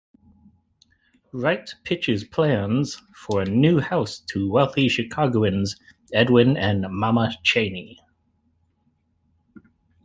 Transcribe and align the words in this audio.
Wright 1.31 1.75
pitches 1.83 2.23
plans 2.23 2.95
for 3.13 3.39
a 3.43 3.45
new 3.45 3.79
house 3.79 4.19
to 4.31 4.49
wealthy 4.51 4.89
Chicagoans 4.89 5.75
Edwin 6.11 6.57
and 6.57 6.85
Mamah 6.89 7.35
Cheney. 7.43 7.99